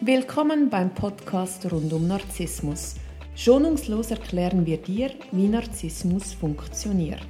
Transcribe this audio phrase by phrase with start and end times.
[0.00, 2.94] Willkommen beim Podcast rund um Narzissmus.
[3.34, 7.26] Schonungslos erklären wir dir, wie Narzissmus funktioniert.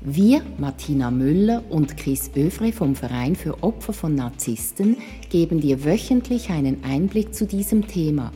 [0.00, 4.96] Wir, Martina Müller und Chris Övre vom Verein für Opfer von Narzissten,
[5.28, 8.32] geben dir wöchentlich einen Einblick zu diesem Thema.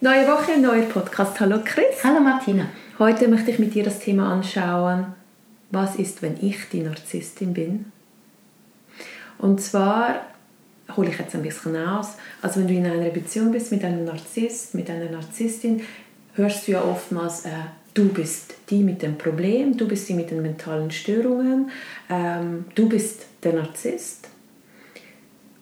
[0.00, 1.38] Neue Woche, neuer Podcast.
[1.38, 2.02] Hallo Chris.
[2.02, 2.66] Hallo Martina.
[3.00, 5.06] Heute möchte ich mit dir das Thema anschauen,
[5.70, 7.86] was ist, wenn ich die Narzisstin bin?
[9.38, 10.26] Und zwar
[10.94, 12.16] hole ich jetzt ein bisschen aus.
[12.42, 15.80] Also wenn du in einer Beziehung bist mit einem Narzisst, mit einer Narzisstin,
[16.34, 17.48] hörst du ja oftmals, äh,
[17.94, 21.70] du bist die mit dem Problem, du bist die mit den mentalen Störungen,
[22.10, 24.28] ähm, du bist der Narzisst.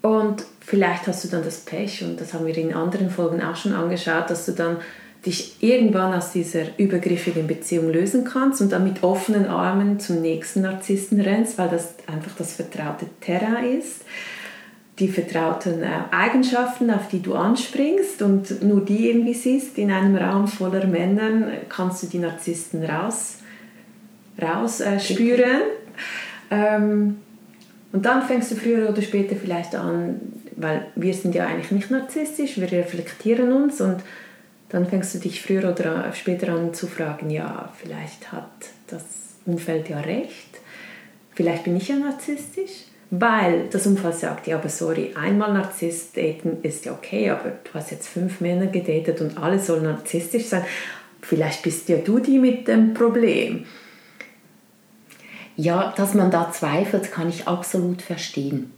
[0.02, 3.55] Und vielleicht hast du dann das Pech, und das haben wir in anderen Folgen auch
[3.55, 4.79] schon angeschaut, dass du dann
[5.27, 10.62] dich irgendwann aus dieser übergriffigen Beziehung lösen kannst und dann mit offenen Armen zum nächsten
[10.62, 14.02] Narzissten rennst, weil das einfach das vertraute Terrain ist.
[15.01, 19.78] Die vertrauten äh, Eigenschaften, auf die du anspringst und nur die irgendwie siehst.
[19.78, 23.38] In einem Raum voller Männern kannst du die Narzissten raus,
[24.40, 25.62] raus äh, spüren.
[26.50, 27.18] Ähm,
[27.93, 30.21] und dann fängst du früher oder später vielleicht an,
[30.56, 34.02] weil wir sind ja eigentlich nicht narzisstisch, wir reflektieren uns und
[34.69, 38.51] dann fängst du dich früher oder später an zu fragen, ja, vielleicht hat
[38.88, 39.02] das
[39.47, 40.61] Umfeld ja recht,
[41.35, 46.59] vielleicht bin ich ja narzisstisch, weil das Umfeld sagt, ja, aber sorry, einmal Narzisst daten
[46.63, 50.65] ist ja okay, aber du hast jetzt fünf Männer gedatet und alle sollen narzisstisch sein,
[51.23, 53.65] vielleicht bist ja du die mit dem Problem.
[55.57, 58.73] Ja, dass man da zweifelt, kann ich absolut verstehen.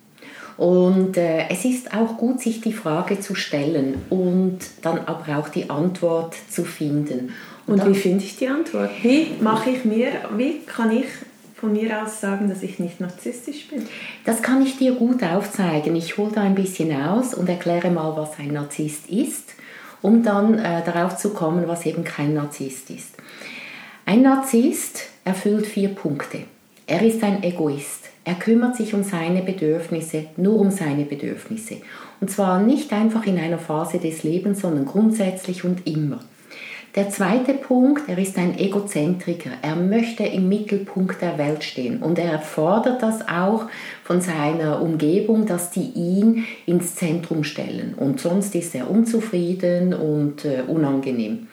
[0.60, 5.48] Und äh, es ist auch gut, sich die Frage zu stellen und dann aber auch
[5.48, 7.32] die Antwort zu finden.
[7.66, 8.90] Und, und wie finde ich die Antwort?
[9.00, 11.06] Wie mache ich mir, wie kann ich
[11.54, 13.86] von mir aus sagen, dass ich nicht narzisstisch bin?
[14.26, 15.96] Das kann ich dir gut aufzeigen.
[15.96, 19.54] Ich hole da ein bisschen aus und erkläre mal, was ein Narzisst ist,
[20.02, 23.14] um dann äh, darauf zu kommen, was eben kein Narzisst ist.
[24.04, 26.40] Ein Narzisst erfüllt vier Punkte.
[26.86, 28.10] Er ist ein Egoist.
[28.24, 31.76] Er kümmert sich um seine Bedürfnisse, nur um seine Bedürfnisse.
[32.20, 36.20] Und zwar nicht einfach in einer Phase des Lebens, sondern grundsätzlich und immer.
[36.96, 39.50] Der zweite Punkt, er ist ein Egozentriker.
[39.62, 43.66] Er möchte im Mittelpunkt der Welt stehen und er fordert das auch
[44.02, 47.94] von seiner Umgebung, dass die ihn ins Zentrum stellen.
[47.96, 51.46] Und sonst ist er unzufrieden und äh, unangenehm.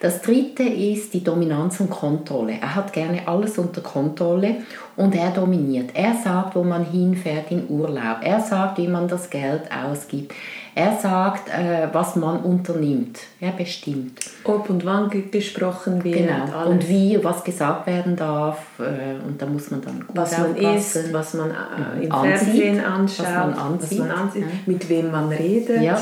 [0.00, 2.54] Das dritte ist die Dominanz und Kontrolle.
[2.60, 4.56] Er hat gerne alles unter Kontrolle
[4.96, 5.90] und er dominiert.
[5.94, 8.18] Er sagt, wo man hinfährt in Urlaub.
[8.22, 10.32] Er sagt, wie man das Geld ausgibt.
[10.74, 13.20] Er sagt, äh, was man unternimmt.
[13.40, 14.20] Er bestimmt.
[14.44, 16.18] Ob und wann gesprochen wird.
[16.18, 16.44] Genau.
[16.54, 16.68] Alles.
[16.68, 18.58] Und wie, was gesagt werden darf.
[18.78, 22.38] Äh, und da muss man dann gut Was man isst, was man äh, im anzieht,
[22.38, 24.48] Fernsehen anschaut, was man anzieht, was man anzieht ja.
[24.66, 25.80] mit wem man redet.
[25.80, 25.98] Ja.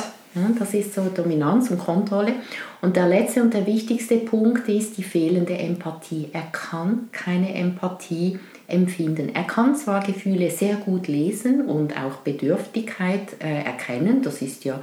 [0.59, 2.35] Das ist so Dominanz und Kontrolle.
[2.83, 6.29] Und der letzte und der wichtigste Punkt ist die fehlende Empathie.
[6.33, 9.31] Er kann keine Empathie empfinden.
[9.35, 14.81] Er kann zwar Gefühle sehr gut lesen und auch Bedürftigkeit äh, erkennen, das ist ja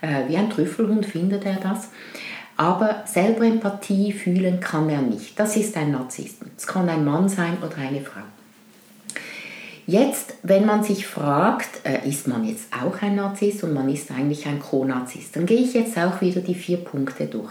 [0.00, 1.90] äh, wie ein Trüffelhund findet er das,
[2.56, 5.38] aber selber Empathie fühlen kann er nicht.
[5.38, 6.50] Das ist ein Narzissten.
[6.56, 8.22] Es kann ein Mann sein oder eine Frau.
[9.90, 14.12] Jetzt, wenn man sich fragt, äh, ist man jetzt auch ein Narzisst und man ist
[14.12, 17.50] eigentlich ein Co-Narzisst, dann gehe ich jetzt auch wieder die vier Punkte durch.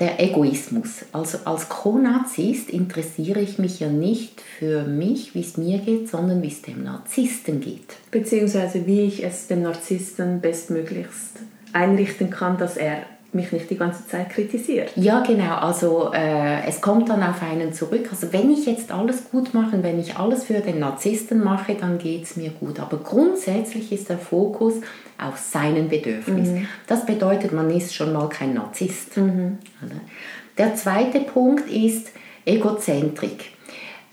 [0.00, 1.04] Der Egoismus.
[1.12, 6.42] Also als Co-Narzisst interessiere ich mich ja nicht für mich, wie es mir geht, sondern
[6.42, 7.98] wie es dem Narzissten geht.
[8.10, 11.38] Beziehungsweise wie ich es dem Narzissten bestmöglichst
[11.72, 14.92] einrichten kann, dass er mich nicht die ganze Zeit kritisiert.
[14.96, 15.56] Ja, genau.
[15.56, 18.08] Also äh, es kommt dann auf einen zurück.
[18.10, 21.98] Also wenn ich jetzt alles gut mache, wenn ich alles für den Narzissten mache, dann
[21.98, 22.80] geht es mir gut.
[22.80, 24.74] Aber grundsätzlich ist der Fokus
[25.18, 26.48] auf seinen Bedürfnis.
[26.48, 26.68] Mhm.
[26.86, 29.16] Das bedeutet, man ist schon mal kein Narzisst.
[29.16, 29.58] Mhm.
[30.58, 32.10] Der zweite Punkt ist
[32.44, 33.53] Egozentrik.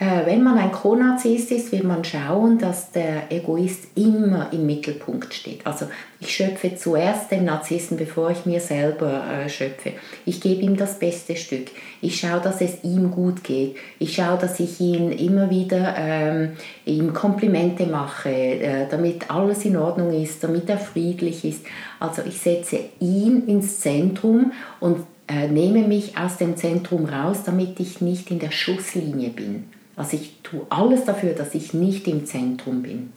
[0.01, 5.31] Äh, wenn man ein Co-Narzisst ist, will man schauen, dass der Egoist immer im Mittelpunkt
[5.31, 5.63] steht.
[5.63, 5.85] Also
[6.19, 9.91] ich schöpfe zuerst den Narzissten, bevor ich mir selber äh, schöpfe.
[10.25, 11.67] Ich gebe ihm das beste Stück.
[12.01, 13.75] Ich schaue, dass es ihm gut geht.
[13.99, 16.53] Ich schaue, dass ich ihn immer wieder ähm,
[16.85, 21.63] ihm Komplimente mache, äh, damit alles in Ordnung ist, damit er friedlich ist.
[21.99, 27.79] Also ich setze ihn ins Zentrum und äh, nehme mich aus dem Zentrum raus, damit
[27.79, 29.65] ich nicht in der Schusslinie bin.
[30.01, 33.13] Also ich tue alles dafür, dass ich nicht im Zentrum bin.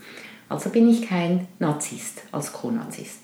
[0.50, 3.20] Also bin ich kein Narzisst als Co-Narzisst.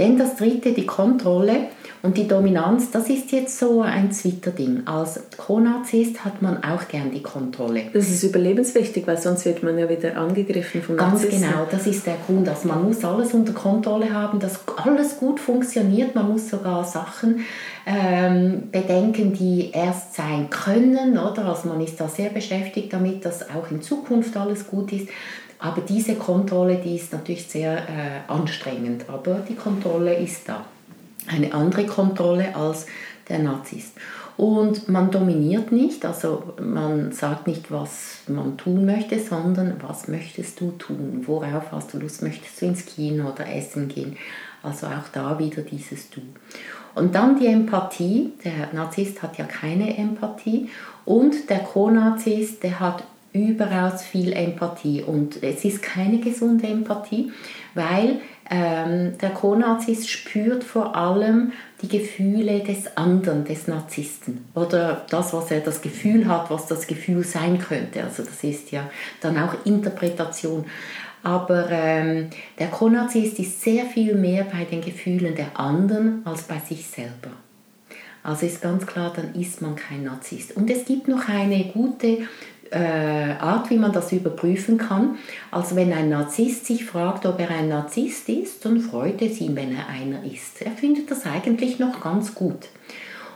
[0.00, 1.68] Denn das dritte, die Kontrolle.
[2.02, 4.86] Und die Dominanz, das ist jetzt so ein Twitter-Ding.
[4.86, 7.82] Als Co-Narzisst hat man auch gern die Kontrolle.
[7.92, 11.42] Das ist überlebenswichtig, weil sonst wird man ja wieder angegriffen vom Ganz Narzissten.
[11.42, 12.48] genau, das ist der Grund.
[12.48, 16.14] Also man muss alles unter Kontrolle haben, dass alles gut funktioniert.
[16.14, 17.44] Man muss sogar Sachen
[17.84, 21.18] ähm, bedenken, die erst sein können.
[21.18, 21.44] Oder?
[21.44, 25.08] Also man ist da sehr beschäftigt damit, dass auch in Zukunft alles gut ist.
[25.60, 29.04] Aber diese Kontrolle, die ist natürlich sehr äh, anstrengend.
[29.08, 30.64] Aber die Kontrolle ist da.
[31.28, 32.86] Eine andere Kontrolle als
[33.28, 33.92] der Narzisst.
[34.36, 40.62] Und man dominiert nicht, also man sagt nicht, was man tun möchte, sondern was möchtest
[40.62, 41.24] du tun?
[41.26, 42.22] Worauf hast du Lust?
[42.22, 44.16] Möchtest du ins Kino oder essen gehen?
[44.62, 46.22] Also auch da wieder dieses Du.
[46.94, 48.32] Und dann die Empathie.
[48.42, 50.70] Der Narzisst hat ja keine Empathie.
[51.04, 55.02] Und der Co-Narzisst, der hat überaus viel Empathie.
[55.02, 57.32] Und es ist keine gesunde Empathie,
[57.74, 64.44] weil ähm, der Co-Narzisst spürt vor allem die Gefühle des anderen, des Narzissten.
[64.54, 68.02] Oder das, was er das Gefühl hat, was das Gefühl sein könnte.
[68.02, 68.90] Also das ist ja
[69.20, 70.64] dann auch Interpretation.
[71.22, 76.58] Aber ähm, der Co-Narzisst ist sehr viel mehr bei den Gefühlen der anderen als bei
[76.58, 77.30] sich selber.
[78.22, 80.56] Also ist ganz klar, dann ist man kein Narzisst.
[80.56, 82.18] Und es gibt noch eine gute
[82.70, 85.16] äh, Art, wie man das überprüfen kann.
[85.50, 89.56] Also wenn ein Narzisst sich fragt, ob er ein Narzisst ist, dann freut es ihn,
[89.56, 90.62] wenn er einer ist.
[90.62, 92.68] Er findet das eigentlich noch ganz gut.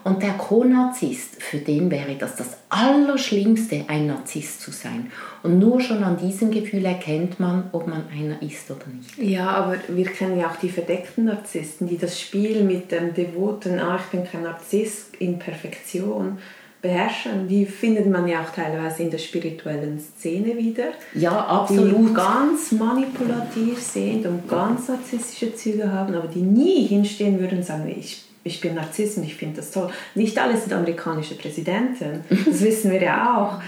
[0.05, 5.11] Und der Co-Narzisst, für den wäre das das Allerschlimmste, ein Narzisst zu sein.
[5.43, 9.17] Und nur schon an diesem Gefühl erkennt man, ob man einer ist oder nicht.
[9.17, 13.81] Ja, aber wir kennen ja auch die verdeckten Narzissten, die das Spiel mit dem devoten,
[13.81, 16.39] ah, ich bin kein Narzisst in Perfektion
[16.85, 17.49] beherrschen.
[17.49, 20.89] Die findet man ja auch teilweise in der spirituellen Szene wieder.
[21.15, 22.11] Ja, absolut.
[22.11, 27.65] Die ganz manipulativ sind und ganz narzisstische Züge haben, aber die nie hinstehen würden und
[27.65, 29.91] sagen, ich, ich bin Narzisst und ich finde das toll.
[30.15, 33.63] Nicht alle sind amerikanische Präsidenten, das wissen wir ja auch.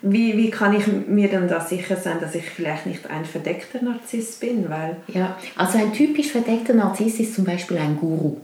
[0.00, 3.82] Wie, wie kann ich mir dann da sicher sein, dass ich vielleicht nicht ein verdeckter
[3.82, 4.68] Narzisst bin?
[4.68, 8.38] Weil ja, also ein typisch verdeckter Narzisst ist zum Beispiel ein Guru.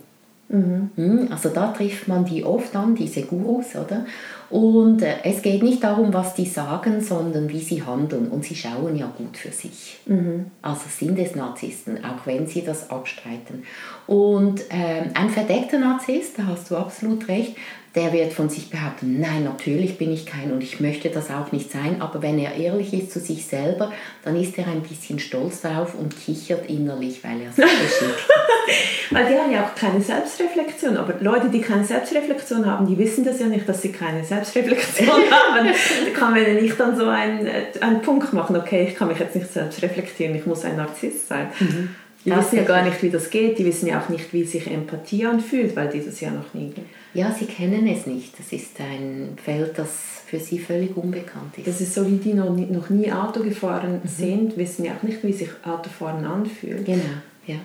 [0.48, 1.28] Mhm.
[1.30, 4.06] Also da trifft man die oft an, diese Gurus, oder?
[4.50, 8.28] Und äh, es geht nicht darum, was die sagen, sondern wie sie handeln.
[8.28, 9.98] Und sie schauen ja gut für sich.
[10.06, 10.46] Mhm.
[10.62, 13.64] Also sind es Narzissten, auch wenn sie das abstreiten.
[14.06, 17.56] Und ähm, ein verdeckter Narzisst, da hast du absolut recht,
[17.94, 21.52] der wird von sich behaupten, nein, natürlich bin ich kein und ich möchte das auch
[21.52, 23.92] nicht sein, aber wenn er ehrlich ist zu sich selber,
[24.24, 28.28] dann ist er ein bisschen stolz darauf und kichert innerlich, weil er sich geschickt
[29.10, 33.24] Weil die haben ja auch keine Selbstreflexion, aber Leute, die keine Selbstreflexion haben, die wissen
[33.24, 34.38] das ja nicht, dass sie keine Selbstreflexion
[35.31, 35.67] haben.
[35.67, 37.49] Da kann man ja nicht dann so einen,
[37.81, 41.29] einen Punkt machen, okay, ich kann mich jetzt nicht selbst reflektieren, ich muss ein Narzisst
[41.29, 41.49] sein.
[41.61, 41.94] Mhm.
[42.25, 44.44] Die das wissen ja gar nicht, wie das geht, die wissen ja auch nicht, wie
[44.44, 46.75] sich Empathie anfühlt, weil die das ja noch nie
[47.14, 48.38] ja, sie kennen es nicht.
[48.38, 51.67] Das ist ein Feld, das für sie völlig unbekannt ist.
[51.67, 54.08] Das ist so, wie die noch nie, noch nie Auto gefahren mhm.
[54.08, 56.84] sind, wissen ja auch nicht, wie sich Autofahren anfühlt.
[56.84, 57.02] Genau,
[57.46, 57.56] ja.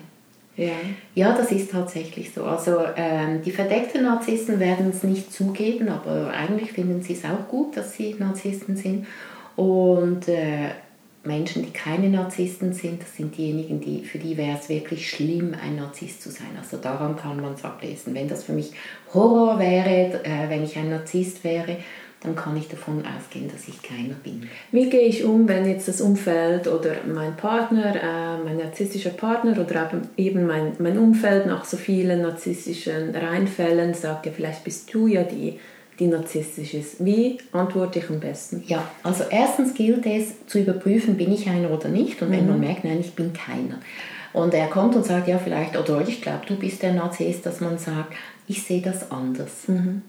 [0.56, 0.72] Ja.
[1.14, 2.44] ja, das ist tatsächlich so.
[2.44, 7.48] Also ähm, die verdeckten Narzissten werden es nicht zugeben, aber eigentlich finden sie es auch
[7.48, 9.06] gut, dass sie Narzissten sind.
[9.56, 10.70] Und äh,
[11.24, 15.56] Menschen, die keine Narzissten sind, das sind diejenigen, die, für die wäre es wirklich schlimm,
[15.60, 16.50] ein Narzisst zu sein.
[16.58, 18.14] Also daran kann man es ablesen.
[18.14, 18.72] Wenn das für mich
[19.12, 21.78] Horror wäre, äh, wenn ich ein Narzisst wäre,
[22.24, 24.48] dann kann ich davon ausgehen, dass ich keiner bin.
[24.72, 29.52] Wie gehe ich um, wenn jetzt das Umfeld oder mein Partner, äh, mein narzisstischer Partner
[29.60, 35.06] oder eben mein, mein Umfeld nach so vielen narzisstischen Reinfällen sagt, ja, vielleicht bist du
[35.06, 35.58] ja die
[36.00, 37.04] die narzisstisch ist.
[37.04, 38.64] Wie antworte ich am besten?
[38.66, 42.20] Ja, also erstens gilt es zu überprüfen, bin ich einer oder nicht.
[42.20, 42.50] Und wenn mhm.
[42.50, 43.78] man merkt, nein, ich bin keiner.
[44.32, 47.60] Und er kommt und sagt, ja, vielleicht, oder ich glaube, du bist der Narzisst, dass
[47.60, 48.14] man sagt,
[48.48, 49.68] ich sehe das anders.
[49.68, 50.02] Mhm.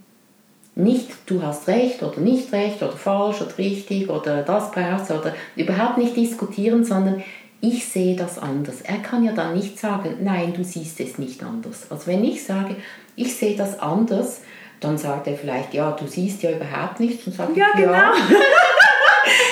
[0.76, 5.34] Nicht, du hast recht oder nicht recht oder falsch oder richtig oder das brauchst oder
[5.56, 7.24] überhaupt nicht diskutieren, sondern
[7.62, 8.82] ich sehe das anders.
[8.82, 11.90] Er kann ja dann nicht sagen, nein, du siehst es nicht anders.
[11.90, 12.76] Also wenn ich sage,
[13.16, 14.42] ich sehe das anders,
[14.80, 17.26] dann sagt er vielleicht, ja, du siehst ja überhaupt nichts.
[17.26, 17.94] Und sagt ja, ich, genau.
[17.94, 18.14] Ja.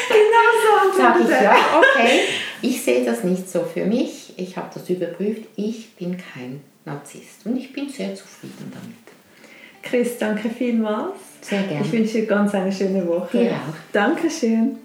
[0.09, 0.43] genau
[0.91, 0.97] so.
[0.97, 2.19] Sag ich, ja, okay,
[2.61, 4.33] ich sehe das nicht so für mich.
[4.37, 5.43] Ich habe das überprüft.
[5.55, 7.45] Ich bin kein Narzisst.
[7.45, 9.02] Und ich bin sehr zufrieden damit.
[9.83, 11.13] Chris, danke vielmals.
[11.41, 11.85] Sehr gerne.
[11.85, 13.37] Ich wünsche dir ganz eine schöne Woche.
[13.37, 13.75] Dir auch.
[13.91, 14.77] Dankeschön.